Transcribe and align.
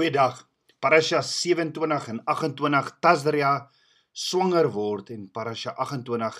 Goeiedag. 0.00 0.38
Parasha 0.80 1.18
27 1.20 2.06
en 2.08 2.20
28 2.24 2.86
Tazria 3.04 3.50
swanger 4.16 4.70
word 4.72 5.10
en 5.12 5.26
Parasha 5.28 5.74
28 5.76 6.38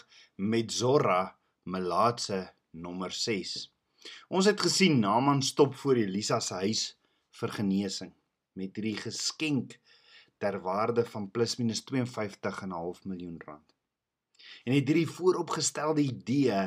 met 0.48 0.72
Zora 0.72 1.18
melaatse 1.68 2.38
nommer 2.70 3.12
6. 3.12 3.52
Ons 4.32 4.48
het 4.48 4.64
gesien 4.64 4.96
Naaman 5.04 5.44
stop 5.44 5.76
voor 5.82 6.00
Elisa 6.00 6.40
se 6.40 6.62
huis 6.62 6.86
vir 7.42 7.54
genesing 7.58 8.14
met 8.56 8.80
hierdie 8.80 8.96
geskenk 9.02 9.76
ter 10.40 10.56
waarde 10.64 11.04
van 11.12 11.28
plus 11.28 11.58
minus 11.60 11.84
52 11.92 12.64
en 12.64 12.72
'n 12.72 12.80
half 12.80 13.04
miljoen 13.04 13.38
rand. 13.44 13.76
En 14.64 14.72
het 14.72 14.88
hierdie 14.88 15.10
vooropgestelde 15.20 16.00
idee 16.00 16.64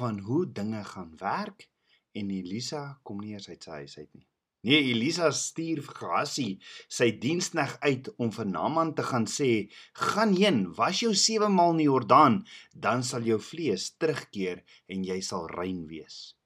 van 0.00 0.24
hoe 0.24 0.46
dinge 0.48 0.84
gaan 0.96 1.12
werk 1.16 1.68
en 2.16 2.30
Elisa 2.30 3.00
kom 3.02 3.20
nie 3.20 3.34
eens 3.36 3.52
uit 3.52 3.62
sy 3.62 3.84
huis 3.84 3.98
uit 3.98 4.14
nie. 4.14 4.31
Nee, 4.62 4.78
Elisa 4.92 5.32
stuur 5.34 5.80
Gehazi, 5.82 6.60
sy 6.86 7.08
dienskneg 7.18 7.72
uit 7.82 8.10
om 8.22 8.28
vir 8.30 8.46
Naaman 8.46 8.92
te 8.94 9.02
gaan 9.02 9.24
sê: 9.26 9.48
"Gaan 9.92 10.36
heen, 10.38 10.60
was 10.76 11.00
jou 11.02 11.10
7 11.14 11.48
maal 11.50 11.72
in 11.74 11.80
die 11.82 11.88
Jordaan, 11.88 12.36
dan 12.84 13.02
sal 13.02 13.26
jou 13.26 13.40
vlees 13.42 13.88
terugkeer 13.98 14.62
en 14.86 15.02
jy 15.02 15.18
sal 15.20 15.48
rein 15.50 15.88
wees." 15.90 16.36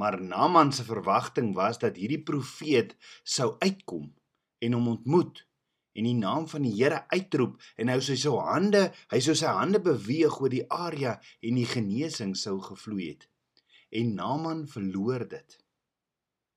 Maar 0.00 0.16
Naaman 0.22 0.72
se 0.72 0.84
verwagting 0.84 1.52
was 1.54 1.78
dat 1.78 2.00
hierdie 2.00 2.22
profeet 2.22 2.96
sou 3.22 3.56
uitkom 3.60 4.14
en 4.58 4.72
hom 4.72 4.88
ontmoet 4.94 5.44
en 5.92 6.08
die 6.08 6.16
naam 6.16 6.48
van 6.48 6.64
die 6.64 6.72
Here 6.72 7.04
uitroep 7.12 7.60
en 7.76 7.92
hy 7.92 8.00
sou 8.00 8.16
sy 8.16 8.32
hande, 8.48 8.82
hy 9.12 9.20
sou 9.20 9.36
sy 9.36 9.52
hande 9.60 9.80
beweeg 9.80 10.40
oor 10.40 10.56
die 10.56 10.64
area 10.72 11.20
en 11.42 11.60
die 11.60 11.68
genesing 11.68 12.32
sou 12.36 12.56
gevloei 12.64 13.12
het. 13.12 13.28
En 13.92 14.14
Naaman 14.14 14.66
verloor 14.68 15.28
dit 15.28 15.60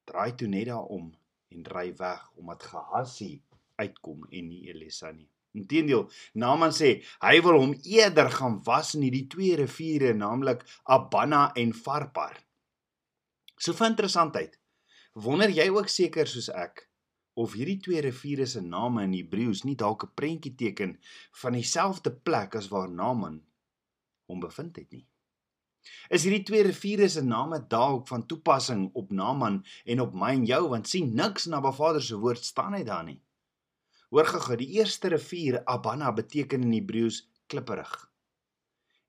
draai 0.09 0.35
toe 0.35 0.49
net 0.51 0.67
daarom 0.71 1.11
en 1.53 1.65
ry 1.73 1.87
weg 1.99 2.23
omdat 2.37 2.67
Gehazi 2.71 3.33
uitkom 3.79 4.25
en 4.29 4.49
nie 4.51 4.65
Elisa 4.69 5.11
nie. 5.11 5.29
Inteendeel, 5.57 6.05
Naaman 6.37 6.73
sê 6.75 6.91
hy 7.23 7.39
wil 7.45 7.57
hom 7.57 7.73
eerder 7.81 8.29
gaan 8.35 8.59
was 8.67 8.93
in 8.97 9.07
hierdie 9.07 9.25
twee 9.31 9.55
riviere, 9.57 10.13
naamlik 10.13 10.61
Abana 10.85 11.49
en 11.57 11.73
Farpar. 11.73 12.37
So 13.57 13.73
van 13.73 13.95
interessantheid. 13.95 14.59
Wonder 15.13 15.49
jy 15.51 15.67
ook 15.73 15.89
seker 15.89 16.29
soos 16.29 16.51
ek 16.53 16.85
of 17.39 17.55
hierdie 17.57 17.79
twee 17.81 18.01
riviere 18.03 18.45
se 18.47 18.61
name 18.61 19.03
in 19.07 19.15
Hebreëus 19.15 19.63
nie 19.65 19.77
dalk 19.79 20.03
'n 20.05 20.15
prentjie 20.15 20.55
teken 20.55 20.97
van 21.41 21.53
dieselfde 21.53 22.11
plek 22.11 22.55
as 22.55 22.69
waar 22.73 22.89
Naaman 22.89 23.41
hom 24.27 24.39
bevind 24.39 24.75
het 24.75 24.91
nie? 24.91 25.05
Is 26.09 26.25
hierdie 26.25 26.43
twee 26.43 26.63
riviere 26.63 27.09
se 27.09 27.21
name 27.21 27.61
dalk 27.71 28.07
van 28.07 28.25
toepassing 28.25 28.89
op 28.93 29.11
Naaman 29.11 29.63
en 29.85 30.01
op 30.05 30.13
my 30.13 30.33
en 30.37 30.45
jou 30.45 30.61
want 30.69 30.87
sien 30.87 31.15
niks 31.15 31.47
na 31.47 31.61
Ba 31.61 31.71
Vader 31.71 32.03
se 32.03 32.17
woord 32.17 32.45
staan 32.45 32.73
hy 32.77 32.83
daar 32.83 33.03
nie. 33.07 33.19
Hoor 34.09 34.25
gou, 34.25 34.55
die 34.57 34.71
eerste 34.79 35.11
rivier 35.13 35.61
Abana 35.69 36.11
beteken 36.11 36.63
in 36.65 36.73
Hebreëus 36.73 37.21
klipperig. 37.51 37.91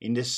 En 0.04 0.16
dis 0.16 0.34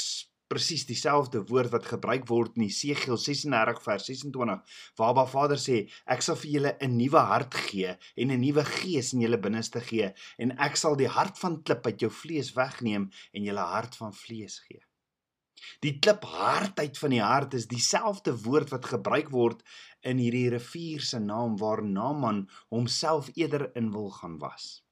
presies 0.52 0.84
dieselfde 0.86 1.40
woord 1.48 1.72
wat 1.72 1.88
gebruik 1.88 2.26
word 2.28 2.58
in 2.58 2.66
Jesegiel 2.66 3.18
36 3.18 3.80
vers 3.86 4.06
26 4.10 4.78
waar 5.00 5.14
Ba 5.16 5.24
Vader 5.34 5.60
sê 5.60 5.78
ek 6.14 6.24
sal 6.26 6.38
vir 6.42 6.52
julle 6.56 6.72
'n 6.86 6.96
nuwe 6.98 7.22
hart 7.32 7.56
gee 7.68 7.96
en 7.96 8.30
'n 8.30 8.40
nuwe 8.44 8.64
gees 8.76 9.12
in 9.16 9.24
julle 9.24 9.40
binneste 9.46 9.80
gee 9.90 10.12
en 10.38 10.54
ek 10.68 10.76
sal 10.76 10.98
die 11.02 11.10
hart 11.18 11.40
van 11.42 11.62
klip 11.62 11.86
uit 11.86 12.04
jou 12.04 12.12
vlees 12.22 12.52
wegneem 12.58 13.10
en 13.32 13.48
julle 13.48 13.66
hart 13.74 13.96
van 13.96 14.12
vlees 14.24 14.58
gee. 14.68 14.82
Die 15.80 15.98
kliphardheid 15.98 16.98
van 16.98 17.14
die 17.14 17.22
hart 17.22 17.54
is 17.58 17.68
dieselfde 17.70 18.34
woord 18.44 18.72
wat 18.74 18.90
gebruik 18.94 19.30
word 19.34 19.62
in 20.00 20.20
hierdie 20.22 20.48
rivier 20.54 21.02
se 21.06 21.20
naam 21.22 21.56
waar 21.60 21.82
Naaman 21.86 22.48
homself 22.74 23.30
eerder 23.34 23.70
in 23.78 23.92
wil 23.94 24.10
gaan 24.10 24.38
was. 24.42 24.82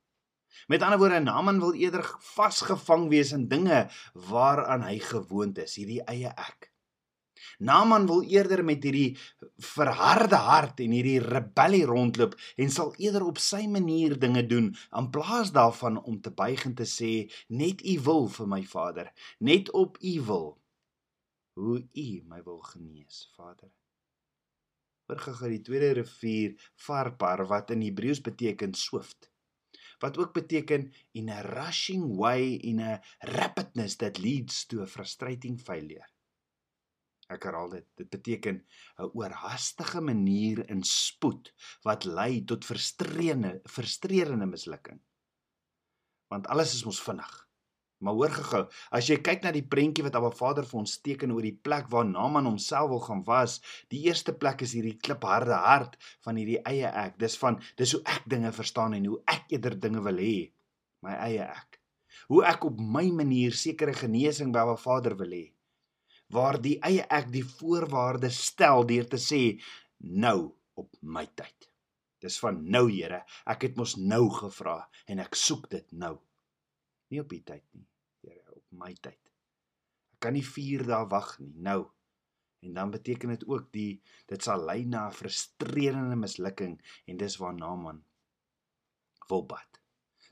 Met 0.68 0.82
ander 0.82 0.98
woorde, 0.98 1.20
Naaman 1.20 1.60
wil 1.60 1.74
eerder 1.74 2.04
vasgevang 2.34 3.08
wees 3.08 3.32
in 3.32 3.48
dinge 3.48 3.88
waaraan 4.30 4.84
hy 4.86 4.98
gewoond 5.02 5.58
is, 5.58 5.78
hierdie 5.80 6.02
eie 6.06 6.30
ek. 6.30 6.70
Naaman 7.58 8.06
wil 8.06 8.22
eerder 8.22 8.62
met 8.64 8.84
hierdie 8.84 9.16
verharde 9.72 10.36
hart 10.36 10.80
en 10.84 10.92
hierdie 10.96 11.20
rebellie 11.24 11.86
rondloop 11.88 12.36
en 12.60 12.72
sal 12.72 12.92
eerder 13.00 13.24
op 13.26 13.40
sy 13.40 13.62
manier 13.68 14.16
dinge 14.20 14.44
doen 14.48 14.70
in 15.00 15.10
plaas 15.14 15.52
daarvan 15.56 15.98
om 16.02 16.20
te 16.20 16.32
buig 16.42 16.64
en 16.68 16.76
te 16.76 16.88
sê 16.88 17.12
net 17.48 17.84
u 17.84 17.98
wil 18.08 18.28
vir 18.36 18.50
my 18.54 18.62
Vader, 18.74 19.12
net 19.38 19.72
op 19.72 19.98
u 20.00 20.14
wil 20.28 20.48
hoe 21.58 21.80
U 21.80 22.08
my 22.28 22.42
wil 22.42 22.60
genees, 22.72 23.24
Vader. 23.36 23.70
Oorgega 25.10 25.48
die 25.50 25.62
tweede 25.66 25.90
rivier 25.98 26.54
Farpar 26.78 27.42
wat 27.50 27.72
in 27.74 27.82
Hebreëus 27.82 28.22
beteken 28.22 28.76
swift. 28.78 29.30
Wat 30.00 30.16
ook 30.18 30.32
beteken 30.32 30.92
in 31.18 31.28
a 31.28 31.40
rushing 31.42 32.16
way 32.16 32.54
in 32.54 32.80
a 32.80 33.00
rapidness 33.34 33.96
that 33.96 34.18
leads 34.18 34.64
to 34.66 34.82
a 34.82 34.86
frustrating 34.86 35.58
failure. 35.60 36.06
Ek 37.30 37.44
herhaal 37.46 37.70
dit. 37.76 37.86
Dit 37.98 38.10
beteken 38.10 38.62
'n 38.98 39.10
oorhaastige 39.14 40.00
manier 40.00 40.64
in 40.70 40.82
spoed 40.82 41.52
wat 41.86 42.04
lei 42.04 42.44
tot 42.44 42.64
frustrerende 42.64 43.60
frustrerende 43.64 44.46
mislukking. 44.46 45.00
Want 46.28 46.46
alles 46.46 46.74
is 46.74 46.84
mos 46.84 47.02
vinnig. 47.02 47.49
Maar 48.00 48.16
hoor 48.16 48.32
gehou, 48.32 48.62
as 48.96 49.08
jy 49.10 49.18
kyk 49.20 49.42
na 49.44 49.50
die 49.52 49.66
prentjie 49.72 50.04
wat 50.06 50.14
Abba 50.16 50.30
Vader 50.32 50.64
vir 50.64 50.78
ons 50.80 50.94
teken 51.04 51.34
oor 51.34 51.44
die 51.44 51.56
plek 51.68 51.90
waar 51.92 52.06
Naaman 52.08 52.46
homself 52.48 52.88
wil 52.94 53.02
gaan 53.04 53.20
was, 53.26 53.58
die 53.92 54.00
eerste 54.08 54.32
plek 54.32 54.64
is 54.64 54.72
hierdie 54.76 54.96
klipharde 54.96 55.58
hart 55.66 55.98
van 56.24 56.40
hierdie 56.40 56.62
eie 56.70 56.88
ek. 56.88 57.18
Dis 57.20 57.36
van 57.42 57.58
dis 57.76 57.92
hoe 57.96 58.00
ek 58.08 58.24
dinge 58.32 58.52
verstaan 58.56 58.96
en 58.96 59.10
hoe 59.10 59.18
ek 59.28 59.52
eerder 59.52 59.76
dinge 59.84 60.00
wil 60.06 60.22
hê, 60.24 60.48
my 61.04 61.18
eie 61.26 61.44
ek. 61.44 61.76
Hoe 62.32 62.40
ek 62.48 62.64
op 62.70 62.80
my 62.80 63.04
manier 63.20 63.52
sekere 63.52 63.92
genesing 63.96 64.54
by 64.54 64.64
Abba 64.64 64.78
Vader 64.80 65.18
wil 65.20 65.36
hê. 65.36 65.44
Waar 66.32 66.60
die 66.62 66.78
eie 66.86 67.04
ek 67.04 67.28
die 67.34 67.44
voorwaardes 67.44 68.40
stel 68.48 68.86
deur 68.88 69.12
te 69.12 69.20
sê 69.20 69.42
nou 70.00 70.54
op 70.80 70.96
my 71.02 71.26
tyd. 71.36 71.68
Dis 72.24 72.40
van 72.40 72.64
nou 72.64 72.86
Here, 72.88 73.26
ek 73.44 73.68
het 73.68 73.76
mos 73.76 73.98
nou 74.00 74.26
gevra 74.40 74.80
en 75.08 75.20
ek 75.20 75.36
soek 75.36 75.68
dit 75.76 75.92
nou. 75.92 76.16
Nie 77.10 77.20
op 77.20 77.28
die 77.32 77.42
tyd 77.44 77.66
nie 77.74 77.86
my 78.70 78.92
tyd. 79.02 79.18
Ek 80.14 80.22
kan 80.26 80.36
nie 80.36 80.44
4 80.46 80.84
dae 80.88 81.06
wag 81.10 81.34
nie, 81.42 81.52
nou. 81.64 81.82
En 82.60 82.76
dan 82.76 82.92
beteken 82.92 83.32
dit 83.32 83.46
ook 83.48 83.70
die 83.72 84.02
dit 84.28 84.44
sal 84.44 84.64
lei 84.68 84.84
na 84.84 85.06
'n 85.08 85.16
frustrerende 85.16 86.16
mislukking 86.16 86.76
en 87.06 87.16
dis 87.16 87.36
waar 87.40 87.54
Naaman 87.54 88.04
wil 89.28 89.46
bad. 89.46 89.80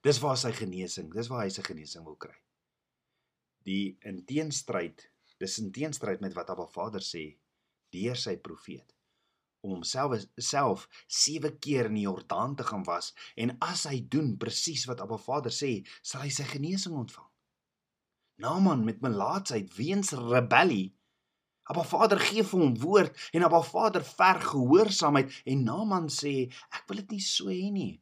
Dis 0.02 0.20
waar 0.20 0.36
sy 0.36 0.52
genesing, 0.52 1.12
dis 1.12 1.28
waar 1.28 1.44
hy 1.44 1.50
sy 1.50 1.62
genesing 1.62 2.04
wil 2.04 2.16
kry. 2.16 2.36
Die 3.64 3.96
inteenstryd, 4.00 5.10
dis 5.38 5.58
inteenstryd 5.58 6.20
met 6.20 6.34
wat 6.34 6.50
Abba 6.50 6.66
Vader 6.66 7.00
sê 7.00 7.38
deur 7.90 8.16
sy 8.16 8.36
profeet 8.36 8.97
om 9.60 9.74
homself 9.76 10.26
self 10.36 10.86
7 11.06 11.58
keer 11.58 11.88
in 11.90 11.98
die 11.98 12.06
Jordaan 12.06 12.54
te 12.56 12.66
gaan 12.66 12.84
was 12.86 13.12
en 13.36 13.56
as 13.64 13.86
hy 13.90 14.00
doen 14.10 14.36
presies 14.40 14.86
wat 14.90 15.02
Abba 15.04 15.18
Vader 15.18 15.54
sê, 15.54 15.82
sal 16.02 16.24
hy 16.26 16.30
sy 16.34 16.46
genesing 16.48 16.96
ontvang. 16.98 17.26
Naaman 18.38 18.84
met 18.86 19.00
melaatsheid 19.02 19.74
weens 19.74 20.12
rebellie. 20.14 20.94
Abba 21.68 21.82
Vader 21.84 22.20
gee 22.22 22.44
vir 22.46 22.62
hom 22.62 22.76
woord 22.80 23.24
en 23.34 23.44
Abba 23.44 23.62
Vader 23.66 24.04
ver 24.06 24.38
gehoorsaamheid 24.44 25.42
en 25.52 25.64
Naaman 25.66 26.06
sê 26.12 26.36
ek 26.70 26.86
wil 26.88 27.02
dit 27.02 27.16
nie 27.16 27.24
so 27.24 27.50
hê 27.50 27.72
nie. 27.74 27.96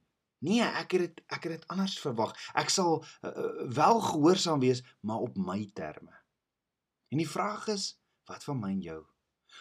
Nee, 0.44 0.62
ek 0.62 0.92
het 0.92 1.06
dit 1.06 1.24
ek 1.32 1.48
het 1.48 1.52
dit 1.56 1.68
anders 1.72 1.96
verwag. 1.98 2.36
Ek 2.54 2.70
sal 2.70 3.00
uh, 3.00 3.32
wel 3.80 4.00
gehoorsaam 4.10 4.60
wees, 4.62 4.84
maar 5.00 5.24
op 5.24 5.40
my 5.40 5.62
terme. 5.74 6.12
En 7.08 7.22
die 7.22 7.28
vraag 7.28 7.66
is, 7.72 7.94
wat 8.28 8.44
van 8.44 8.60
my 8.60 8.74
en 8.76 8.82
jou? 8.84 9.00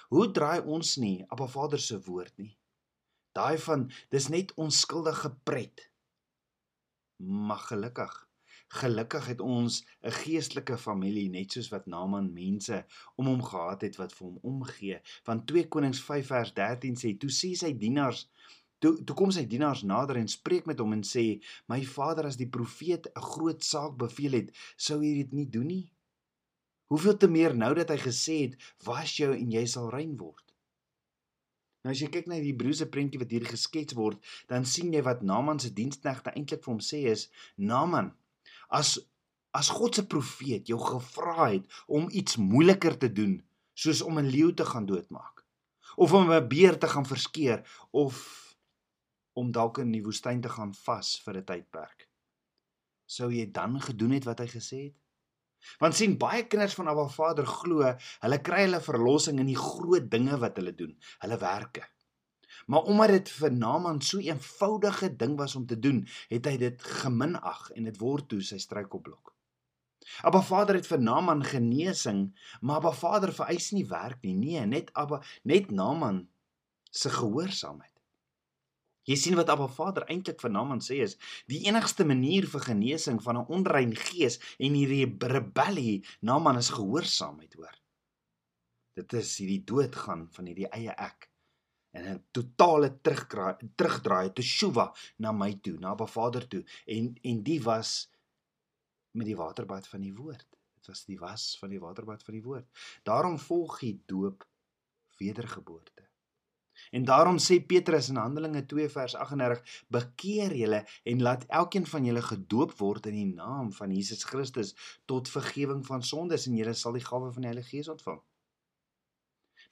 Hoe 0.09 0.31
draai 0.31 0.61
ons 0.61 0.95
nie 0.97 1.25
Abba 1.29 1.47
Vader 1.47 1.79
se 1.79 1.99
woord 2.07 2.37
nie? 2.37 2.57
Daai 3.35 3.57
van 3.57 3.89
dis 4.09 4.27
net 4.27 4.53
onskuldige 4.55 5.35
pret. 5.43 5.89
Maar 7.17 7.63
gelukkig 7.71 8.25
Gelukkig 8.73 9.25
het 9.31 9.41
ons 9.41 9.73
'n 10.03 10.11
geestelike 10.11 10.77
familie 10.77 11.29
net 11.29 11.51
soos 11.51 11.69
wat 11.73 11.85
Naaman 11.85 12.33
mense 12.33 12.85
om 13.15 13.25
hom 13.25 13.43
gehad 13.43 13.81
het 13.81 13.95
wat 13.95 14.13
vir 14.13 14.25
hom 14.27 14.39
omgee. 14.41 14.97
Want 15.23 15.47
2 15.47 15.67
Konings 15.67 16.01
5 16.07 16.27
vers 16.27 16.53
13 16.53 16.95
sê: 16.95 17.17
"Toe 17.17 17.29
sê 17.29 17.53
sy 17.55 17.71
dienaars 17.77 18.29
toe 18.79 19.03
toe 19.03 19.15
kom 19.15 19.31
sy 19.31 19.45
dienaars 19.45 19.83
nader 19.83 20.17
en 20.17 20.27
spreek 20.27 20.65
met 20.65 20.79
hom 20.79 20.93
en 20.93 21.03
sê: 21.03 21.41
"My 21.67 21.85
vader 21.85 22.25
as 22.25 22.37
die 22.37 22.49
profeet 22.57 23.07
'n 23.15 23.21
groot 23.21 23.63
saak 23.63 23.97
beveel 23.97 24.31
het, 24.31 24.49
sou 24.77 24.99
hy 24.99 25.13
dit 25.21 25.31
nie 25.33 25.49
doen 25.49 25.67
nie? 25.67 25.91
Hoeveel 26.93 27.17
te 27.17 27.27
meer 27.27 27.55
nou 27.57 27.73
dat 27.73 27.89
hy 27.89 27.97
gesê 27.97 28.35
het: 28.43 28.57
"Was 28.85 29.17
jou 29.17 29.31
en 29.33 29.51
jy 29.51 29.65
sal 29.65 29.89
rein 29.89 30.17
word." 30.17 30.43
Nou 31.83 31.93
as 31.93 32.01
jy 32.01 32.09
kyk 32.09 32.27
na 32.27 32.39
die 32.41 32.51
Hebreëse 32.51 32.87
prentjie 32.89 33.19
wat 33.21 33.33
hier 33.33 33.45
geskets 33.45 33.93
word, 33.93 34.21
dan 34.49 34.65
sien 34.65 34.93
jy 34.93 35.01
wat 35.05 35.21
Naaman 35.21 35.59
se 35.61 35.69
diensknegte 35.73 36.33
eintlik 36.33 36.63
vir 36.63 36.73
hom 36.73 36.81
sê 36.81 37.05
is: 37.11 37.29
"Naaman, 37.57 38.13
as 38.69 38.99
as 39.55 39.69
God 39.71 39.95
se 39.95 40.03
profeet 40.11 40.67
jou 40.67 40.79
gevra 40.81 41.45
het 41.53 41.67
om 41.87 42.09
iets 42.11 42.35
moeiliker 42.35 42.97
te 42.99 43.07
doen 43.19 43.37
soos 43.73 44.01
om 44.01 44.19
'n 44.19 44.31
leeu 44.35 44.51
te 44.53 44.65
gaan 44.65 44.85
doodmaak 44.85 45.45
of 45.95 46.13
om 46.13 46.31
'n 46.31 46.47
beer 46.47 46.77
te 46.79 46.87
gaan 46.87 47.05
verskeer 47.05 47.63
of 47.91 48.15
om 49.33 49.51
dalk 49.51 49.77
in 49.77 49.91
die 49.91 50.03
woestyn 50.03 50.41
te 50.41 50.49
gaan 50.49 50.73
vas 50.73 51.21
vir 51.23 51.37
'n 51.37 51.45
tydperk. 51.45 52.09
Sou 53.05 53.31
jy 53.31 53.51
dan 53.51 53.81
gedoen 53.81 54.11
het 54.11 54.25
wat 54.25 54.39
hy 54.39 54.47
gesê 54.47 54.77
het? 54.83 55.04
Want 55.79 55.95
sien 55.95 56.17
baie 56.21 56.45
kinders 56.47 56.75
van 56.77 56.87
Abba 56.91 57.07
Vader 57.07 57.47
glo, 57.47 57.91
hulle 58.23 58.39
kry 58.41 58.65
hulle 58.65 58.81
verlossing 58.81 59.39
in 59.39 59.51
die 59.51 59.59
groot 59.59 60.09
dinge 60.11 60.39
wat 60.41 60.57
hulle 60.61 60.75
doen, 60.75 60.95
hulle 61.23 61.37
werke. 61.41 61.85
Maar 62.65 62.89
omdat 62.89 63.13
dit 63.17 63.29
vir 63.29 63.51
Naaman 63.53 64.01
so 64.01 64.17
'n 64.17 64.27
eenvoudige 64.29 65.15
ding 65.15 65.37
was 65.37 65.55
om 65.55 65.65
te 65.65 65.79
doen, 65.79 66.07
het 66.29 66.45
hy 66.45 66.57
dit 66.57 66.83
geminag 66.83 67.71
en 67.75 67.83
dit 67.83 67.97
word 67.97 68.29
toe 68.29 68.41
sy 68.41 68.57
struikelblok. 68.57 69.33
Abba 70.21 70.41
Vader 70.41 70.75
het 70.75 70.87
vir 70.87 71.01
Naaman 71.01 71.43
genesing, 71.43 72.39
maar 72.61 72.75
Abba 72.75 72.91
Vader 72.91 73.33
vereis 73.33 73.71
nie 73.71 73.85
werk 73.89 74.21
nie. 74.21 74.35
Nee, 74.35 74.65
net 74.65 74.93
Abba, 74.93 75.21
net 75.43 75.71
Naaman 75.71 76.27
se 76.91 77.09
gehoorsaamheid. 77.09 77.94
Jy 79.05 79.15
sien 79.21 79.37
wat 79.37 79.49
Abba 79.53 79.67
Vader 79.69 80.07
eintlik 80.09 80.41
vir 80.41 80.51
Naaman 80.53 80.81
sê 80.81 81.01
is, 81.05 81.17
die 81.51 81.61
enigste 81.69 82.05
manier 82.05 82.47
vir 82.49 82.63
genesing 82.71 83.21
van 83.21 83.37
'n 83.37 83.49
onrein 83.57 83.93
gees 83.95 84.39
en 84.59 84.73
hierdie 84.73 85.05
rebellie 85.35 86.03
Naaman 86.21 86.57
is 86.57 86.73
gehoorsaamheid, 86.73 87.53
hoor. 87.53 87.75
Dit 88.95 89.13
is 89.13 89.37
hierdie 89.37 89.63
doodgaan 89.63 90.27
van 90.31 90.45
hierdie 90.45 90.69
eie 90.71 90.93
ek 90.97 91.29
en 91.95 92.07
'n 92.13 92.23
totale 92.31 92.89
terugdraai 93.05 93.69
terugdraai 93.79 94.33
te 94.33 94.41
Shuva 94.41 94.87
na 95.17 95.31
my 95.31 95.53
toe, 95.63 95.77
na 95.79 95.91
Abba 95.91 96.07
Vader 96.07 96.47
toe 96.47 96.63
en 96.85 97.15
en 97.21 97.43
die 97.43 97.61
was 97.63 98.09
met 99.11 99.27
die 99.27 99.37
waterbad 99.37 99.87
van 99.87 100.01
die 100.01 100.15
woord. 100.15 100.49
Dit 100.75 100.87
was 100.87 101.05
die 101.05 101.19
was 101.19 101.57
van 101.59 101.69
die 101.69 101.79
waterbad 101.79 102.23
van 102.23 102.33
die 102.33 102.43
woord. 102.43 102.67
Daarom 103.03 103.39
volg 103.39 103.79
die 103.79 104.01
doop 104.05 104.47
wedergeboorte. 105.17 105.94
En 106.95 107.03
daarom 107.03 107.37
sê 107.43 107.57
Petrus 107.59 108.07
in 108.09 108.15
Handelinge 108.15 108.65
2 108.65 108.89
vers 108.89 109.15
38: 109.15 109.83
"Bekeer 109.87 110.53
julle 110.55 110.85
en 111.03 111.21
laat 111.21 111.45
elkeen 111.45 111.85
van 111.85 112.05
julle 112.05 112.21
gedoop 112.21 112.71
word 112.79 113.09
in 113.11 113.17
die 113.17 113.33
naam 113.33 113.73
van 113.75 113.91
Jesus 113.91 114.23
Christus 114.23 114.71
tot 115.05 115.29
vergifnis 115.29 115.87
van 115.87 116.03
sondes 116.03 116.45
en 116.47 116.55
julle 116.55 116.73
sal 116.73 116.95
die 116.95 117.03
gawe 117.03 117.31
van 117.33 117.41
die 117.41 117.49
Heilige 117.51 117.69
Gees 117.69 117.89
ontvang." 117.91 118.21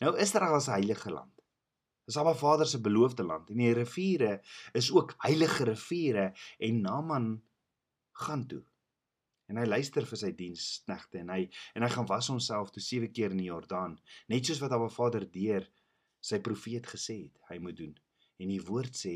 Nou 0.04 0.18
Israel 0.20 0.58
is 0.58 0.68
'n 0.68 0.72
heilige 0.72 1.12
land. 1.12 1.44
Dis 2.06 2.18
Abba 2.18 2.34
Vader 2.36 2.68
se 2.68 2.82
beloofde 2.82 3.24
land 3.24 3.50
en 3.50 3.58
die 3.58 3.74
riviere 3.74 4.42
is 4.74 4.92
ook 4.92 5.16
heilige 5.18 5.64
riviere 5.64 6.34
en 6.58 6.82
Naaman 6.82 7.44
gaan 8.12 8.48
toe. 8.48 8.64
En 9.48 9.58
hy 9.58 9.66
luister 9.66 10.06
vir 10.06 10.18
sy 10.18 10.32
diensknegte 10.36 11.18
en 11.18 11.30
hy 11.30 11.50
en 11.74 11.84
hy 11.84 11.90
gaan 11.90 12.06
was 12.12 12.28
homself 12.28 12.72
toe 12.72 12.84
sewe 12.84 13.08
keer 13.08 13.32
in 13.32 13.38
die 13.38 13.52
Jordaan, 13.52 14.00
net 14.28 14.46
soos 14.46 14.60
wat 14.60 14.72
Abba 14.72 14.90
Vader 14.90 15.32
deur 15.32 15.70
sy 16.24 16.40
profeet 16.48 16.88
gesê 16.96 17.18
het 17.26 17.50
hy 17.50 17.60
moet 17.64 17.78
doen. 17.80 17.94
En 18.40 18.52
die 18.54 18.62
woord 18.70 18.96
sê 18.98 19.16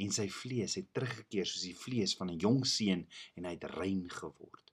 en 0.00 0.12
sy 0.12 0.26
vlees 0.32 0.76
het 0.80 0.88
teruggekeer 0.96 1.48
soos 1.48 1.68
die 1.68 1.76
vlees 1.84 2.16
van 2.16 2.32
'n 2.32 2.40
jong 2.44 2.64
seun 2.76 3.06
en 3.36 3.44
hy 3.44 3.52
het 3.56 3.68
rein 3.76 4.08
geword. 4.20 4.72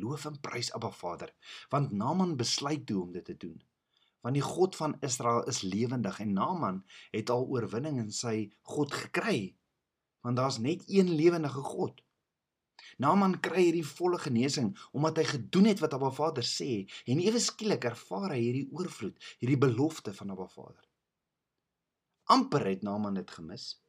Loof 0.00 0.24
en 0.26 0.40
prys 0.40 0.72
Abba 0.74 0.90
Vader, 0.90 1.30
want 1.70 1.92
Naaman 1.92 2.36
besluit 2.36 2.86
toe 2.86 3.02
om 3.02 3.12
dit 3.12 3.24
te 3.24 3.36
doen 3.36 3.62
want 4.24 4.38
die 4.38 4.44
God 4.44 4.76
van 4.76 4.96
Israel 5.04 5.44
is 5.52 5.60
lewendig 5.62 6.20
en 6.20 6.32
Naaman 6.32 6.80
het 7.12 7.30
al 7.30 7.44
oorwinning 7.44 7.98
in 8.00 8.10
sy 8.12 8.48
God 8.72 8.92
gekry 8.96 9.52
want 10.24 10.40
daar's 10.40 10.56
net 10.64 10.80
een 10.88 11.10
lewendige 11.12 11.60
God. 11.60 11.98
Naaman 12.96 13.34
kry 13.44 13.66
hierdie 13.66 13.84
volle 13.84 14.16
genesing 14.22 14.70
omdat 14.96 15.20
hy 15.20 15.24
gedoen 15.28 15.68
het 15.68 15.82
wat 15.84 15.96
Abba 15.96 16.08
Vader 16.16 16.46
sê 16.48 16.86
en 17.04 17.20
ewe 17.20 17.42
skielik 17.42 17.84
ervaar 17.90 18.32
hy 18.32 18.40
hierdie 18.40 18.68
oorvloed, 18.72 19.18
hierdie 19.42 19.60
belofte 19.60 20.14
van 20.16 20.32
Abba 20.32 20.48
Vader. 20.48 20.80
Amper 22.24 22.66
het 22.66 22.82
Naaman 22.82 23.14
dit 23.14 23.30
gemis. 23.30 23.84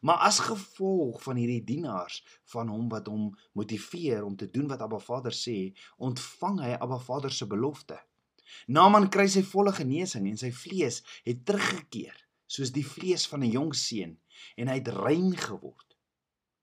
Maar 0.00 0.16
as 0.28 0.38
gevolg 0.38 1.22
van 1.22 1.36
hierdie 1.40 1.64
dienaars 1.64 2.20
van 2.52 2.68
hom 2.68 2.88
wat 2.92 3.06
hom 3.10 3.30
motiveer 3.58 4.24
om 4.24 4.36
te 4.36 4.50
doen 4.50 4.68
wat 4.70 4.82
Abba 4.84 4.98
Vader 5.02 5.34
sê, 5.34 5.72
ontvang 5.98 6.60
hy 6.62 6.76
Abba 6.78 6.98
Vader 6.98 7.32
se 7.32 7.46
belofte. 7.46 7.98
Naaman 8.66 9.08
kry 9.10 9.26
sy 9.30 9.42
volle 9.46 9.72
genesing 9.74 10.26
en 10.30 10.38
sy 10.38 10.50
vlees 10.54 11.00
het 11.26 11.44
teruggekeer 11.46 12.16
soos 12.50 12.72
die 12.74 12.86
vlees 12.86 13.26
van 13.30 13.44
'n 13.46 13.54
jong 13.54 13.74
seun 13.74 14.18
en 14.56 14.68
hy 14.68 14.76
het 14.80 14.88
rein 14.88 15.36
geword. 15.36 15.86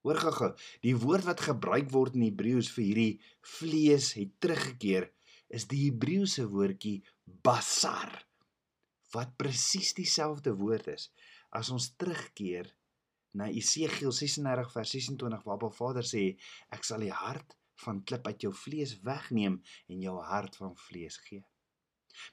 Hoor 0.04 0.18
gou-gou, 0.24 0.52
die 0.82 0.96
woord 0.96 1.24
wat 1.24 1.40
gebruik 1.40 1.90
word 1.90 2.14
in 2.14 2.22
Hebreëus 2.28 2.70
vir 2.70 2.84
hierdie 2.84 3.20
vlees 3.40 4.12
het 4.14 4.30
teruggekeer 4.40 5.10
is 5.48 5.66
die 5.66 5.88
Hebreëse 5.88 6.46
woordjie 6.48 7.02
basar 7.24 8.27
wat 9.14 9.36
presies 9.40 9.94
dieselfde 9.96 10.54
woord 10.56 10.90
is 10.94 11.10
as 11.58 11.70
ons 11.74 11.92
terugkeer 11.96 12.68
na 13.38 13.48
Esegiel 13.60 14.12
36 14.12 14.72
vers 14.72 14.90
26 14.96 15.44
waar 15.44 15.56
Abba 15.56 15.70
Vader 15.70 16.06
sê 16.06 16.24
ek 16.74 16.84
sal 16.84 17.04
die 17.04 17.14
hart 17.14 17.56
van 17.84 18.02
klip 18.04 18.26
uit 18.26 18.42
jou 18.46 18.52
vlees 18.64 18.96
wegneem 19.06 19.60
en 19.88 20.02
jou 20.02 20.16
hart 20.32 20.56
van 20.58 20.74
vlees 20.88 21.18
gee. 21.28 21.44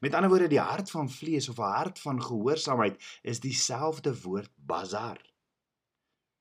Met 0.02 0.16
ander 0.18 0.32
woorde 0.32 0.50
die 0.50 0.62
hart 0.62 0.90
van 0.90 1.10
vlees 1.12 1.50
of 1.52 1.60
'n 1.60 1.76
hart 1.78 2.00
van 2.00 2.22
gehoorsaamheid 2.22 2.98
is 3.22 3.40
dieselfde 3.40 4.14
woord 4.22 4.52
bazar. 4.58 5.22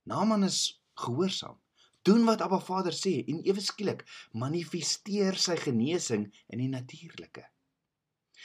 Naaman 0.02 0.44
is 0.44 0.80
gehoorsaam. 0.94 1.60
Doen 2.02 2.25
wat 2.25 2.40
Abba 2.40 2.60
Vader 2.60 2.92
sê 2.92 3.25
en 3.28 3.44
ewe 3.44 3.60
skielik 3.60 4.04
manifesteer 4.32 5.37
sy 5.37 5.56
genesing 5.56 6.34
in 6.46 6.58
die 6.58 6.69
natuurlike. 6.69 7.44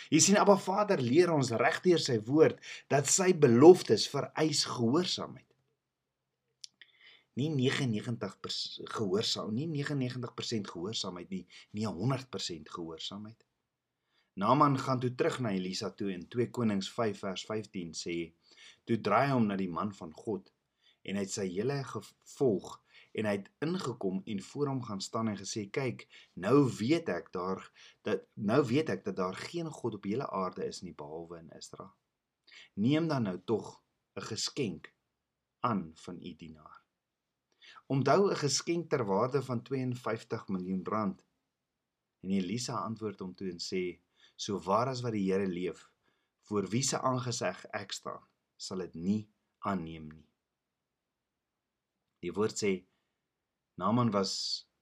Jy 0.10 0.22
sien 0.24 0.40
Abba 0.40 0.56
Vader 0.58 1.02
leer 1.04 1.32
ons 1.34 1.52
regdeur 1.62 2.02
sy 2.02 2.18
woord 2.28 2.60
dat 2.92 3.10
sy 3.12 3.34
beloftes 3.34 4.08
vereis 4.12 4.64
gehoorsaamheid. 4.70 5.46
Nie 7.40 7.50
99% 7.56 8.90
gehoorsaam, 8.96 9.54
nie 9.56 9.68
99% 9.72 10.72
gehoorsaamheid 10.74 11.30
nie, 11.32 11.46
nie 11.78 11.86
100% 11.88 12.74
gehoorsaamheid. 12.74 13.46
Naaman 14.40 14.78
gaan 14.80 15.00
toe 15.04 15.12
terug 15.16 15.40
na 15.44 15.52
Elisa 15.56 15.90
toe 15.92 16.12
in 16.14 16.26
2 16.32 16.50
Konings 16.56 16.90
5 16.96 17.24
vers 17.26 17.44
15 17.48 17.94
sê: 18.02 18.16
"Toe 18.86 18.98
draai 19.04 19.32
hom 19.32 19.48
na 19.48 19.56
die 19.60 19.70
man 19.70 19.92
van 19.94 20.14
God 20.16 20.52
en 21.04 21.16
hy 21.16 21.24
het 21.26 21.34
sy 21.34 21.48
hele 21.48 21.80
gevolg 21.84 22.78
en 23.12 23.26
hy 23.26 23.36
het 23.38 23.50
ingekom 23.66 24.22
en 24.26 24.42
voor 24.42 24.68
hom 24.68 24.82
gaan 24.84 25.02
staan 25.02 25.28
en 25.28 25.38
gesê: 25.38 25.70
"Kyk, 25.70 26.08
nou 26.34 26.70
weet 26.80 27.10
ek 27.10 27.32
daar 27.32 27.72
dat 28.02 28.26
nou 28.34 28.66
weet 28.66 28.90
ek 28.90 29.06
dat 29.06 29.16
daar 29.16 29.36
geen 29.36 29.72
God 29.72 29.94
op 29.94 30.04
hele 30.04 30.30
aarde 30.30 30.66
is 30.66 30.82
nie 30.82 30.94
behalwe 30.94 31.40
in 31.40 31.50
Israel. 31.58 31.94
Neem 32.74 33.08
dan 33.08 33.24
nou 33.24 33.38
tog 33.46 33.84
'n 34.16 34.22
geskenk 34.22 34.94
aan 35.60 35.92
van 35.96 36.22
u 36.22 36.36
dienaar." 36.36 36.84
Onthou 37.88 38.30
'n 38.32 38.36
geskenk 38.36 38.90
ter 38.90 39.06
waarde 39.06 39.42
van 39.42 39.62
52 39.62 40.48
miljoen 40.48 40.86
rand. 40.86 41.26
En 42.22 42.30
Elisa 42.30 42.74
antwoord 42.74 43.20
hom 43.20 43.36
toe 43.36 43.50
en 43.50 43.60
sê: 43.60 44.00
so 44.40 44.60
waar 44.64 44.88
as 44.88 45.02
wat 45.04 45.12
die 45.12 45.28
Here 45.28 45.48
leef 45.48 45.84
voor 46.48 46.68
wie 46.72 46.84
se 46.84 47.00
aangesig 47.04 47.60
ek 47.76 47.92
staan 47.92 48.24
sal 48.56 48.80
dit 48.86 48.96
nie 48.96 49.20
aanneem 49.68 50.08
nie 50.08 50.28
die 52.24 52.32
woord 52.36 52.56
sê 52.62 52.72
Naaman 53.80 54.12
was 54.12 54.32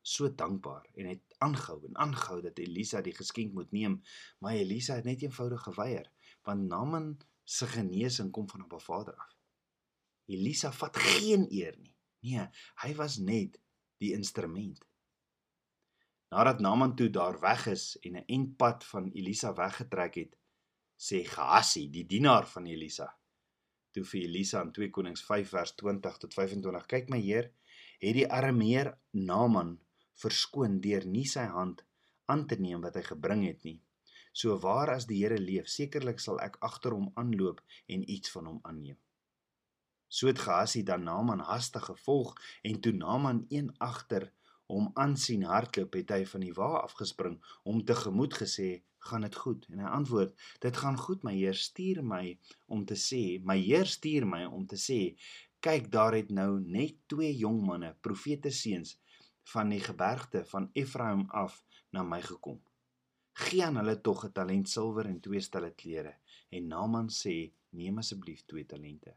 so 0.02 0.30
dankbaar 0.42 0.86
en 0.96 1.10
het 1.12 1.40
aangehou 1.46 1.80
en 1.88 1.98
aangehou 1.98 2.42
dat 2.42 2.60
Elisa 2.64 3.02
die 3.06 3.16
geskenk 3.16 3.54
moet 3.54 3.72
neem 3.76 4.00
maar 4.40 4.58
Elisa 4.58 4.96
het 5.00 5.10
net 5.10 5.22
eenvoudig 5.22 5.66
geweier 5.70 6.12
want 6.48 6.70
Naaman 6.72 7.12
se 7.44 7.68
genesing 7.68 8.32
kom 8.32 8.50
van 8.50 8.62
'n 8.62 8.80
Vader 8.80 9.16
af. 9.16 9.36
Elisa 10.26 10.72
vat 10.72 10.98
geen 10.98 11.48
eer 11.50 11.76
nie. 11.78 11.96
Nee 12.20 12.48
hy 12.84 12.96
was 12.96 13.18
net 13.18 13.60
die 13.98 14.12
instrument. 14.14 14.86
Nadat 16.30 16.60
Naaman 16.60 16.96
toe 16.96 17.10
daar 17.10 17.40
weg 17.40 17.68
is 17.68 17.98
en 18.02 18.16
'n 18.16 18.26
eindpad 18.26 18.84
van 18.86 19.12
Elisa 19.12 19.54
weggetrek 19.54 20.16
het, 20.16 20.38
sê 20.98 21.24
Gehasi, 21.24 21.90
die 21.90 22.06
dienaar 22.06 22.48
van 22.48 22.66
Elisa, 22.66 23.18
toe 23.92 24.04
vir 24.04 24.22
Elisa 24.22 24.62
in 24.62 24.72
2 24.72 24.90
Konings 24.90 25.24
5 25.24 25.50
vers 25.50 25.72
20 25.76 26.18
tot 26.18 26.34
25: 26.34 26.86
"Kyk 26.86 27.10
my 27.10 27.20
heer, 27.20 27.54
het 28.04 28.16
die 28.18 28.28
Arameer 28.30 28.94
Naaman 29.12 29.78
verskoon 30.22 30.80
deur 30.82 31.06
nie 31.06 31.26
sy 31.30 31.46
hand 31.54 31.84
aan 32.32 32.46
te 32.48 32.58
neem 32.62 32.82
wat 32.86 32.98
hy 33.00 33.04
gebring 33.10 33.44
het 33.48 33.64
nie. 33.68 33.80
So 34.34 34.58
waar 34.62 34.94
as 34.94 35.08
die 35.10 35.24
Here 35.24 35.38
leef, 35.42 35.70
sekerlik 35.72 36.20
sal 36.22 36.42
ek 36.44 36.60
agter 36.62 36.94
hom 36.94 37.12
aanloop 37.16 37.62
en 37.88 38.06
iets 38.06 38.34
van 38.36 38.50
hom 38.52 38.60
aanneem." 38.64 38.98
So 40.08 40.28
het 40.28 40.40
Gehasi 40.40 40.84
dan 40.84 41.04
Naaman 41.04 41.40
hastig 41.40 41.86
gevolg 41.90 42.36
en 42.64 42.80
toe 42.82 42.94
Naaman 42.94 43.46
een 43.50 43.74
agter 43.78 44.32
hom 44.68 44.92
aansien 44.94 45.44
hardloop 45.48 45.96
het 46.00 46.14
hy 46.16 46.24
van 46.32 46.44
die 46.44 46.54
wa 46.56 46.70
afgespring 46.84 47.38
om 47.64 47.84
tegemoet 47.90 48.36
gesê 48.42 48.70
gaan 49.10 49.24
dit 49.24 49.36
goed 49.44 49.68
en 49.72 49.82
hy 49.84 49.92
antwoord 49.98 50.48
dit 50.64 50.80
gaan 50.84 50.98
goed 51.00 51.24
my 51.28 51.34
heer 51.38 51.60
stuur 51.60 52.02
my 52.04 52.24
om 52.76 52.84
te 52.90 52.98
sê 53.00 53.22
my 53.52 53.58
heer 53.60 53.88
stuur 53.88 54.28
my 54.28 54.44
om 54.46 54.66
te 54.68 54.80
sê 54.88 55.00
kyk 55.60 55.92
daar 55.92 56.14
het 56.14 56.30
nou 56.30 56.60
net 56.62 56.96
twee 57.12 57.34
jong 57.36 57.62
manne 57.66 57.96
profete 58.02 58.52
seuns 58.54 58.98
van 59.54 59.70
die 59.74 59.82
gebergte 59.82 60.44
van 60.46 60.70
Efraim 60.74 61.26
af 61.30 61.64
na 61.92 62.04
my 62.04 62.22
gekom. 62.22 62.60
Gee 63.38 63.64
aan 63.66 63.80
hulle 63.80 63.96
tog 64.02 64.26
'n 64.26 64.32
talent 64.32 64.70
silwer 64.70 65.06
en 65.06 65.20
twee 65.20 65.40
stelle 65.40 65.72
klere. 65.72 66.14
En 66.50 66.68
Naaman 66.68 67.10
sê 67.10 67.52
neem 67.70 67.98
asseblief 67.98 68.46
twee 68.46 68.66
talente. 68.66 69.16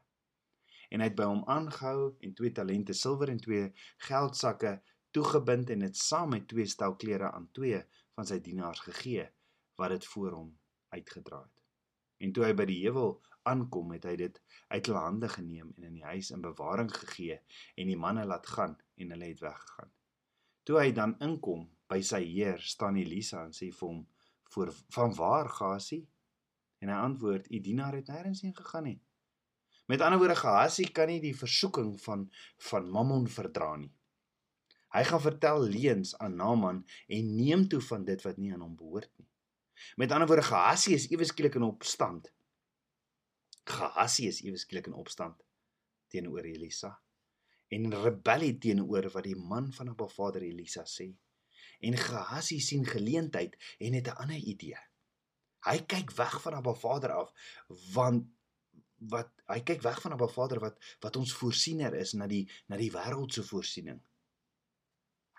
En 0.90 1.00
hy 1.00 1.06
het 1.06 1.16
by 1.16 1.26
hom 1.30 1.44
aangehou 1.46 2.16
en 2.20 2.34
twee 2.34 2.52
talente 2.52 2.92
silwer 2.92 3.28
en 3.28 3.40
twee 3.40 3.72
geldsakke 4.08 4.80
toegebind 5.10 5.70
en 5.70 5.78
dit 5.78 5.96
saam 5.96 6.30
met 6.34 6.48
twee 6.48 6.66
stel 6.66 6.96
klere 6.96 7.30
aan 7.32 7.48
twee 7.52 7.82
van 8.14 8.26
sy 8.26 8.40
dienaars 8.40 8.80
gegee 8.80 9.28
wat 9.76 9.94
dit 9.94 10.06
voor 10.12 10.32
hom 10.32 10.58
uitgedra 10.88 11.42
het. 11.42 11.56
En 12.20 12.32
toe 12.32 12.44
hy 12.44 12.54
by 12.54 12.66
die 12.68 12.82
heuwel 12.84 13.14
aankom, 13.50 13.92
het 13.96 14.06
hy 14.08 14.14
dit 14.20 14.40
uit 14.68 14.86
hulle 14.86 15.02
hande 15.04 15.28
geneem 15.28 15.72
en 15.76 15.88
in 15.90 15.98
die 15.98 16.06
huis 16.06 16.30
in 16.34 16.44
bewaring 16.44 16.90
gegee 16.94 17.40
en 17.76 17.90
die 17.92 17.98
manne 17.98 18.24
laat 18.28 18.46
gaan 18.46 18.78
en 18.96 19.14
hulle 19.14 19.32
het 19.32 19.44
weggegaan. 19.44 19.92
Toe 20.64 20.80
hy 20.80 20.88
dan 20.96 21.16
inkom 21.24 21.68
by 21.90 22.00
sy 22.06 22.22
heer, 22.24 22.62
staan 22.62 22.98
Elisa 23.00 23.44
en 23.44 23.54
sê 23.56 23.70
vir 23.74 23.88
hom: 23.88 24.00
"Voor 24.54 24.74
van 24.96 25.14
waar 25.18 25.48
gaan 25.58 25.80
hy?" 25.90 26.02
En 26.80 26.88
hy 26.88 26.98
antwoord: 27.10 27.50
"U 27.50 27.60
dienaar 27.60 27.94
het 27.98 28.08
nêrens 28.08 28.42
heen 28.46 28.56
gegaan 28.56 28.84
nie." 28.84 29.00
Met 29.90 30.00
ander 30.00 30.18
woorde, 30.18 30.36
Gehazi 30.36 30.84
kan 30.94 31.08
nie 31.10 31.18
die 31.18 31.34
versoeking 31.34 31.96
van 32.00 32.28
van 32.68 32.90
Mammon 32.94 33.24
verdra 33.28 33.72
nie. 33.76 33.90
Hy 34.94 35.02
gaan 35.08 35.22
vertel 35.24 35.64
leuns 35.66 36.12
aan 36.18 36.36
Naaman 36.38 36.84
en 37.16 37.32
neem 37.34 37.64
toe 37.68 37.80
van 37.88 38.04
dit 38.06 38.22
wat 38.22 38.38
nie 38.38 38.52
aan 38.54 38.62
hom 38.62 38.76
behoort 38.78 39.10
nie. 39.18 39.26
Met 39.98 40.14
ander 40.14 40.30
woorde, 40.30 40.46
Gehazi 40.46 40.94
is 40.94 41.08
ewe 41.10 41.26
skielik 41.26 41.58
in 41.58 41.66
opstand. 41.66 42.30
Gehazi 43.70 44.26
is 44.30 44.42
ewe 44.44 44.58
skielik 44.58 44.90
in 44.90 44.98
opstand 44.98 45.38
teenoor 46.10 46.44
Elisa 46.44 46.92
en 47.70 47.92
rebellie 47.94 48.56
teenoor 48.58 49.06
wat 49.14 49.26
die 49.28 49.36
man 49.38 49.70
van 49.72 49.92
Abba 49.92 50.08
Vader 50.10 50.42
Elisa 50.42 50.82
sê. 50.90 51.06
En 51.80 51.96
Gehazi 51.96 52.58
sien 52.60 52.84
geleentheid 52.86 53.56
en 53.78 53.94
het 53.94 54.06
'n 54.06 54.18
ander 54.22 54.36
idee. 54.36 54.78
Hy 55.64 55.78
kyk 55.86 56.10
weg 56.16 56.42
van 56.42 56.54
Abba 56.54 56.74
Vader 56.74 57.12
af 57.12 57.32
want 57.94 58.26
wat 58.98 59.32
hy 59.48 59.60
kyk 59.64 59.82
weg 59.82 60.00
van 60.02 60.12
Abba 60.12 60.28
Vader 60.28 60.60
wat 60.60 60.76
wat 61.00 61.16
ons 61.16 61.32
voorsiener 61.32 61.94
is 61.94 62.12
na 62.12 62.26
die 62.26 62.44
na 62.68 62.76
die 62.76 62.92
wêreldse 62.92 63.44
voorsiening. 63.44 64.00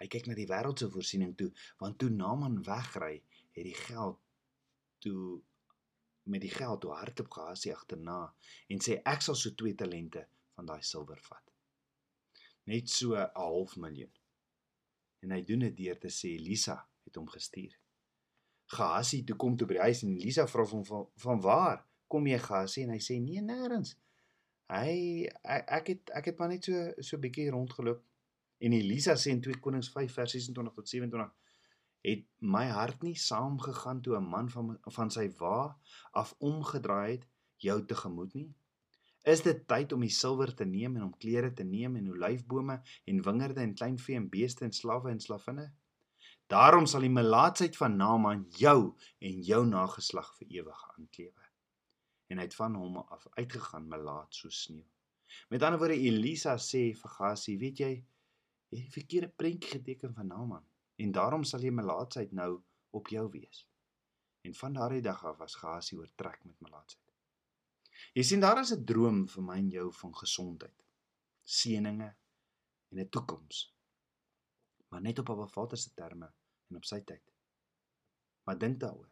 Hy 0.02 0.08
kyk 0.08 0.28
na 0.28 0.34
die 0.34 0.48
wêreldse 0.50 0.90
voorsiening 0.90 1.36
toe 1.38 1.52
want 1.78 2.00
toe 2.00 2.10
Naaman 2.10 2.64
wegry, 2.64 3.24
het 3.52 3.64
die 3.64 3.78
geld 3.78 4.20
toe 5.00 5.42
met 6.24 6.42
die 6.42 6.52
geld 6.54 6.82
toe 6.82 6.92
hardop 6.94 7.32
gehasie 7.32 7.74
agterna 7.76 8.20
en 8.70 8.84
sê 8.84 9.00
ek 9.14 9.24
sal 9.26 9.38
so 9.38 9.54
2 9.64 9.76
talente 9.80 10.26
van 10.56 10.70
daai 10.70 10.82
silwer 10.86 11.22
vat. 11.28 11.54
Net 12.70 12.90
so 12.90 13.16
'n 13.16 13.32
half 13.36 13.76
miljoen. 13.76 14.12
En 15.22 15.32
hy 15.32 15.42
doen 15.44 15.60
dit 15.60 15.78
deur 15.78 15.98
te 16.00 16.10
sê 16.10 16.36
Elisa 16.38 16.78
het 17.06 17.16
hom 17.16 17.28
gestuur. 17.28 17.78
Gehasie 18.66 19.24
toe 19.24 19.36
kom 19.36 19.58
toe 19.58 19.68
by 19.68 19.74
die 19.74 19.88
huis 19.88 20.04
en 20.04 20.14
Elisa 20.14 20.48
vra 20.48 20.66
hom 20.66 20.86
van, 20.86 21.08
van 21.16 21.42
waar 21.42 21.86
kom 22.08 22.28
jy 22.28 22.38
Gehasie 22.38 22.84
en 22.84 22.90
hy 22.90 23.00
sê 23.00 23.20
nee 23.20 23.42
nêrens. 23.42 23.96
Hy 24.70 25.28
ek, 25.44 25.66
ek 25.68 25.88
het 25.88 26.10
ek 26.10 26.26
het 26.26 26.38
maar 26.38 26.50
net 26.50 26.64
so 26.64 26.94
so 27.02 27.18
bietjie 27.18 27.50
rondgeloop 27.52 28.02
En 28.62 28.74
Elisa 28.74 29.16
sê 29.18 29.32
in 29.34 29.42
2 29.42 29.58
Konings 29.60 29.90
5 29.90 30.14
vers 30.14 30.32
26 30.32 30.74
tot 30.76 30.90
27 30.90 31.30
het 32.02 32.24
my 32.40 32.64
hart 32.74 33.04
nie 33.06 33.16
saamgegaan 33.16 34.02
toe 34.02 34.16
'n 34.18 34.30
man 34.30 34.50
van 34.50 34.78
van 34.98 35.12
sy 35.12 35.28
wa 35.40 35.78
af 36.22 36.34
omgedraai 36.40 37.12
het 37.12 37.28
jou 37.58 37.86
tegemoet 37.86 38.34
nie. 38.34 38.50
Is 39.24 39.42
dit 39.42 39.68
tyd 39.68 39.92
om 39.94 40.02
die 40.02 40.10
silwer 40.10 40.54
te 40.56 40.66
neem 40.66 40.96
en 40.96 41.04
om 41.04 41.18
klere 41.18 41.54
te 41.54 41.64
neem 41.64 41.96
en 41.96 42.10
olyfbome 42.12 42.82
en 43.06 43.22
wingerde 43.22 43.62
en 43.62 43.76
kleinvee 43.76 44.16
en 44.16 44.30
beeste 44.30 44.66
en 44.66 44.74
slawe 44.74 45.10
en 45.10 45.20
slavinne? 45.20 45.72
Daarom 46.48 46.86
sal 46.86 47.06
die 47.06 47.10
melaatsheid 47.10 47.78
van 47.78 47.98
Naaman 47.98 48.46
jou 48.50 48.96
en 49.20 49.44
jou 49.44 49.66
nageslag 49.66 50.34
vir 50.40 50.48
ewig 50.48 50.82
aanklewe. 50.98 51.46
En 52.28 52.38
hy 52.38 52.44
het 52.44 52.56
van 52.56 52.76
hom 52.76 52.98
af 52.98 53.28
uitgegaan 53.38 53.88
melaat 53.88 54.36
so 54.36 54.50
sneeu. 54.50 54.88
Met 55.50 55.64
ander 55.64 55.80
woorde 55.80 55.96
Elisa 55.96 56.58
sê 56.58 56.96
vir 56.98 57.10
Gasie, 57.10 57.58
weet 57.60 57.78
jy, 57.78 57.94
jy 58.72 58.78
het 58.78 58.90
die 58.90 58.98
verkeerde 58.98 59.30
prentjie 59.30 59.72
geteken 59.78 60.14
van 60.14 60.28
Naaman 60.28 60.66
en 60.96 61.12
daarom 61.12 61.44
sal 61.44 61.64
jy 61.64 61.72
melaatsheid 61.72 62.32
nou 62.32 62.62
op 62.92 63.08
jou 63.08 63.30
wees. 63.32 63.68
En 64.42 64.56
van 64.56 64.74
daardie 64.74 65.02
dag 65.02 65.24
af 65.26 65.38
was 65.38 65.56
Gehasie 65.56 65.98
oortrek 65.98 66.44
met 66.44 66.60
melaatsheid. 66.60 67.12
Jy 68.18 68.24
sien 68.24 68.42
daar 68.42 68.60
is 68.60 68.74
'n 68.74 68.86
droom 68.86 69.28
vir 69.28 69.44
my 69.44 69.58
en 69.58 69.70
jou 69.70 69.92
van 69.94 70.16
gesondheid, 70.16 70.84
seëninge 71.44 72.10
en 72.90 73.00
'n 73.00 73.10
toekoms. 73.10 73.76
Maar 74.90 75.02
net 75.02 75.20
op 75.20 75.30
Abba 75.30 75.48
Vader 75.48 75.78
se 75.78 75.94
terme 75.94 76.34
en 76.70 76.76
op 76.76 76.86
sy 76.86 77.00
tyd. 77.02 77.34
Maar 78.44 78.58
dink 78.58 78.80
daaroor. 78.80 79.12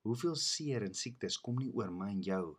Hoeveel 0.00 0.34
seer 0.34 0.82
en 0.82 0.94
siektes 0.94 1.40
kom 1.40 1.56
nie 1.56 1.72
oor 1.72 1.90
my 1.92 2.10
en 2.10 2.22
jou 2.22 2.58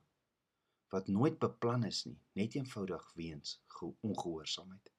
wat 0.90 1.08
nooit 1.08 1.40
beplan 1.40 1.84
is 1.84 2.06
nie, 2.06 2.20
net 2.32 2.56
eenvoudig 2.56 3.14
weens 3.14 3.62
ongehoorsaamheid. 3.82 4.97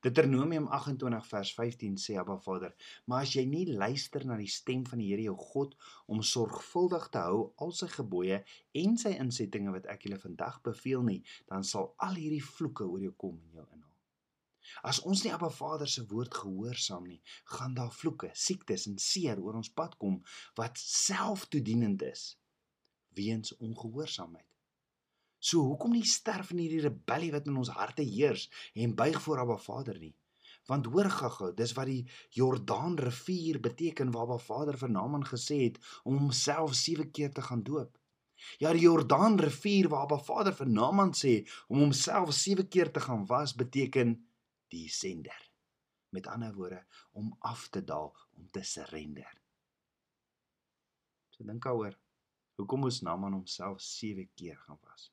Deuteronomium 0.00 0.68
28 0.68 1.26
vers 1.28 1.52
15 1.54 1.98
sê 2.04 2.16
Abba 2.20 2.36
Vader: 2.46 2.74
"Maar 3.04 3.26
as 3.26 3.34
jy 3.34 3.44
nie 3.44 3.66
luister 3.66 4.26
na 4.26 4.36
die 4.36 4.48
stem 4.48 4.86
van 4.86 4.98
die 4.98 5.10
Here 5.10 5.26
jou 5.28 5.36
God 5.36 5.76
om 6.06 6.22
sorgvuldig 6.22 7.08
te 7.10 7.24
hou 7.26 7.52
al 7.56 7.72
sy 7.72 7.88
gebooie 7.92 8.42
en 8.82 8.96
sy 8.96 9.14
insettinge 9.26 9.74
wat 9.76 9.86
ek 9.94 10.08
julle 10.08 10.18
vandag 10.24 10.60
beveel 10.62 11.02
nie, 11.02 11.20
dan 11.48 11.64
sal 11.64 11.94
al 11.98 12.14
hierdie 12.14 12.44
vloeke 12.44 12.88
oor 12.88 13.00
jou 13.06 13.14
kom 13.24 13.38
en 13.38 13.60
jou 13.60 13.66
inhaal." 13.70 13.96
As 14.82 15.00
ons 15.12 15.24
nie 15.24 15.32
Abba 15.34 15.50
Vader 15.50 15.88
se 15.88 16.04
woord 16.12 16.34
gehoorsaam 16.42 17.06
nie, 17.12 17.20
gaan 17.54 17.74
daar 17.74 17.92
vloeke, 17.92 18.30
siektes 18.34 18.86
en 18.90 18.98
seer 18.98 19.40
oor 19.42 19.58
ons 19.60 19.72
pad 19.80 19.96
kom 19.98 20.20
wat 20.60 20.78
selftoedienend 20.78 22.02
is 22.02 22.28
weens 23.18 23.56
ongehoorsaamheid. 23.58 24.49
So 25.40 25.64
hoekom 25.64 25.94
nie 25.96 26.04
sterf 26.04 26.50
in 26.52 26.60
hierdie 26.60 26.82
rebellie 26.84 27.32
wat 27.32 27.46
in 27.48 27.56
ons 27.56 27.72
harte 27.72 28.04
heers 28.04 28.48
en 28.76 28.92
buig 28.96 29.16
voor 29.24 29.40
Abba 29.40 29.56
Vader 29.56 29.96
nie? 29.98 30.12
Want 30.68 30.90
hoor 30.92 31.08
gaga, 31.10 31.48
dis 31.56 31.72
wat 31.74 31.88
die 31.88 32.02
Jordaan 32.36 32.98
rivier 33.00 33.58
beteken 33.64 34.12
waar 34.12 34.28
Abba 34.28 34.36
Vader 34.44 34.76
vir 34.78 34.92
Naaman 34.92 35.24
gesê 35.26 35.62
het 35.64 35.78
om 36.04 36.18
homself 36.20 36.74
7 36.76 37.08
keer 37.10 37.32
te 37.32 37.42
gaan 37.42 37.62
doop. 37.64 37.96
Ja, 38.60 38.72
die 38.76 38.84
Jordaan 38.84 39.38
rivier 39.40 39.88
waar 39.88 40.04
Abba 40.04 40.18
Vader 40.18 40.54
vir 40.56 40.68
Naaman 40.68 41.14
sê 41.16 41.32
om 41.68 41.80
homself 41.86 42.34
7 42.36 42.68
keer 42.68 42.92
te 42.92 43.00
gaan 43.00 43.24
was 43.26 43.56
beteken 43.56 44.18
die 44.68 44.88
sender. 44.88 45.48
Met 46.10 46.26
ander 46.26 46.52
woorde, 46.54 46.82
om 47.12 47.32
af 47.38 47.68
te 47.68 47.84
daal, 47.84 48.12
om 48.36 48.50
te 48.50 48.62
surrender. 48.62 49.32
So 51.30 51.46
dink 51.48 51.64
daaroor. 51.64 51.96
Hoekom 52.60 52.84
moes 52.84 53.00
Naaman 53.00 53.38
homself 53.38 53.80
7 53.80 54.28
keer 54.34 54.58
gaan 54.66 54.78
was? 54.84 55.08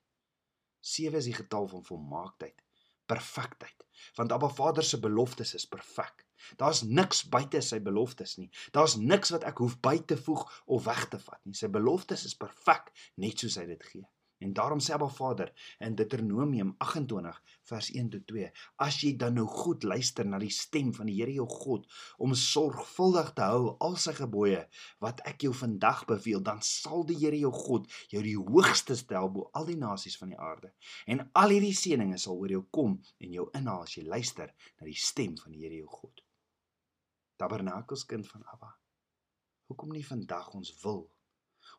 7 0.87 1.19
is 1.19 1.27
die 1.29 1.35
getal 1.37 1.67
van 1.71 1.83
volmaaktheid, 1.87 2.63
perfektheid. 3.05 3.85
Want 4.15 4.31
Abba 4.31 4.49
Vader 4.49 4.83
se 4.83 4.99
beloftes 4.99 5.53
is 5.57 5.67
perfek. 5.67 6.25
Daar's 6.61 6.83
niks 6.85 7.23
buite 7.33 7.61
sy 7.65 7.79
beloftes 7.83 8.35
nie. 8.37 8.49
Daar's 8.75 8.95
niks 8.95 9.33
wat 9.35 9.47
ek 9.49 9.59
hoef 9.63 9.79
by 9.83 9.97
te 10.05 10.17
voeg 10.17 10.45
of 10.65 10.85
weg 10.85 11.07
te 11.11 11.19
vat 11.19 11.41
nie. 11.45 11.55
Sy 11.57 11.69
beloftes 11.73 12.27
is 12.29 12.37
perfek, 12.37 12.93
net 13.15 13.41
soos 13.41 13.57
hy 13.59 13.65
dit 13.73 13.89
gee. 13.91 14.05
En 14.39 14.53
daarom 14.53 14.79
sê 14.79 14.93
Abba 14.93 15.07
Vader 15.09 15.49
in 15.81 15.95
Deuteronomium 15.95 16.75
28 16.77 17.41
vers 17.69 17.87
1 17.91 18.09
tot 18.09 18.25
2: 18.29 18.51
As 18.85 18.99
jy 19.01 19.15
dan 19.17 19.33
nou 19.39 19.47
goed 19.49 19.83
luister 19.83 20.27
na 20.29 20.37
die 20.41 20.51
stem 20.53 20.91
van 20.93 21.09
die 21.09 21.15
Here 21.17 21.33
jou 21.33 21.47
God 21.49 21.87
om 22.21 22.35
sorgvuldig 22.37 23.31
te 23.39 23.47
hou 23.49 23.73
al 23.87 23.97
sy 24.03 24.13
gebooie 24.19 24.61
wat 25.01 25.23
ek 25.31 25.47
jou 25.47 25.53
vandag 25.57 26.05
beveel, 26.11 26.43
dan 26.45 26.61
sal 26.61 27.05
die 27.09 27.17
Here 27.23 27.39
jou 27.41 27.51
God 27.55 27.89
jou 28.13 28.21
die 28.21 28.37
hoogste 28.37 28.99
stel 28.99 29.31
bo 29.33 29.49
al 29.57 29.65
die 29.71 29.79
nasies 29.81 30.19
van 30.21 30.35
die 30.35 30.39
aarde. 30.49 30.73
En 31.09 31.25
al 31.33 31.57
hierdie 31.57 31.73
seënings 31.73 32.29
sal 32.29 32.37
oor 32.37 32.53
jou 32.53 32.63
kom 32.69 32.99
en 33.17 33.33
jou 33.39 33.49
inhaal 33.57 33.89
as 33.89 33.97
jy 33.97 34.05
luister 34.05 34.53
na 34.77 34.85
die 34.85 34.97
stem 35.09 35.33
van 35.41 35.57
die 35.57 35.65
Here 35.65 35.81
jou 35.81 35.89
God. 36.01 36.21
Tabernakels 37.41 38.05
kind 38.05 38.25
van 38.29 38.45
Abba. 38.53 38.75
Hoekom 39.67 39.91
nie 39.93 40.05
vandag 40.05 40.53
ons 40.57 40.71
wil 40.83 41.07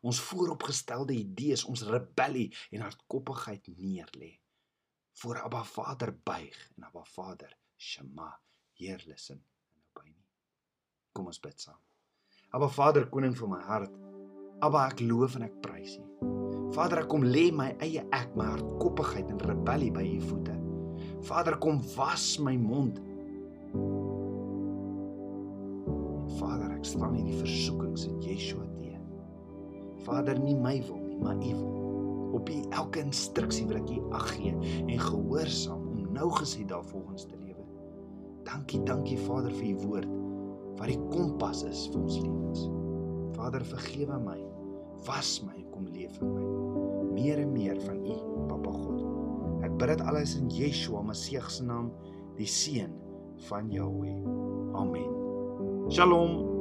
ons 0.01 0.21
vooropgestelde 0.29 1.15
idees, 1.15 1.65
ons 1.67 1.83
rebellie 1.87 2.49
en 2.71 2.85
hardkoppigheid 2.85 3.67
neerlê. 3.77 4.37
Voor 5.19 5.41
Abba 5.43 5.63
Vader 5.67 6.13
buig 6.23 6.57
en 6.77 6.87
Abba 6.87 7.03
Vader, 7.03 7.51
Shema, 7.77 8.31
Heer 8.79 9.03
luister 9.07 9.35
en 9.35 9.43
obey 9.91 10.07
nie. 10.13 10.27
Kom 11.11 11.27
ons 11.27 11.41
bid 11.43 11.59
saam. 11.59 11.79
Abba 12.55 12.69
Vader, 12.71 13.09
koning 13.11 13.35
van 13.37 13.51
my 13.51 13.59
hart. 13.67 13.97
Abba, 14.63 14.87
ek 14.87 15.03
loof 15.03 15.35
en 15.35 15.45
ek 15.47 15.59
prys 15.63 15.97
U. 15.99 16.05
Vader, 16.75 17.03
ek 17.03 17.11
kom 17.11 17.25
lê 17.25 17.49
my 17.55 17.73
eie 17.83 18.05
ek, 18.15 18.31
my 18.39 18.47
hardkoppigheid 18.53 19.29
en 19.33 19.43
rebellie 19.51 19.91
by 19.91 20.05
U 20.05 20.17
voete. 20.29 20.55
Vader, 21.27 21.59
kom 21.59 21.81
was 21.97 22.31
my 22.39 22.55
mond. 22.59 23.01
Vader, 26.39 26.71
ek 26.77 26.87
staan 26.87 27.19
in 27.19 27.27
die 27.27 27.39
versoekings 27.41 28.07
in 28.07 28.19
Yeshua 28.23 28.69
Vader, 30.05 30.39
nie 30.39 30.55
my 30.55 30.77
wil 30.87 31.01
nie, 31.03 31.19
maar 31.19 31.35
U 31.35 31.53
wil. 31.55 31.77
Op 32.39 32.49
U 32.49 32.57
elke 32.69 33.01
instruksie 33.03 33.65
wil 33.67 33.81
ek 33.81 33.89
U 33.89 34.01
ag 34.15 34.27
gee 34.35 34.53
en 34.85 34.99
gehoorsaam 34.99 35.87
om 35.89 36.11
nou 36.13 36.29
gesê 36.37 36.65
daarvolgens 36.67 37.25
te 37.29 37.37
lewe. 37.37 37.65
Dankie, 38.47 38.83
dankie 38.83 39.17
Vader 39.25 39.53
vir 39.53 39.73
U 39.73 39.87
woord 39.87 40.17
wat 40.79 40.87
die 40.87 40.99
kompas 41.11 41.65
is 41.67 41.87
vir 41.91 41.99
ons 42.01 42.19
lewens. 42.23 42.67
Vader, 43.35 43.65
vergewe 43.67 44.19
my. 44.23 44.37
Was 45.07 45.39
my 45.43 45.55
en 45.55 45.67
kom 45.73 45.87
leef 45.91 46.19
in 46.23 46.31
my. 46.35 46.45
Meer 47.15 47.41
en 47.43 47.51
meer 47.55 47.79
van 47.83 47.99
U, 48.03 48.19
Papa 48.51 48.71
God. 48.75 49.03
Ek 49.67 49.75
bid 49.79 49.91
dit 49.91 50.05
alles 50.07 50.37
in 50.39 50.51
Yeshua 50.55 51.03
Messie 51.03 51.41
se 51.51 51.65
naam, 51.67 51.91
die 52.39 52.47
seun 52.47 52.95
van 53.49 53.71
Jahweh. 53.71 54.19
Amen. 54.79 55.11
Shalom. 55.91 56.58